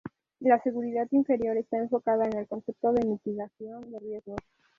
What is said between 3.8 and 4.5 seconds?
de riesgos.